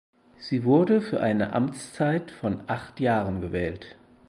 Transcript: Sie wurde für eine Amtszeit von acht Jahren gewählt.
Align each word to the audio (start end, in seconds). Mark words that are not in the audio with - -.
Sie 0.39 0.63
wurde 0.63 0.99
für 0.99 1.21
eine 1.21 1.53
Amtszeit 1.53 2.31
von 2.31 2.63
acht 2.65 2.99
Jahren 2.99 3.39
gewählt. 3.39 3.97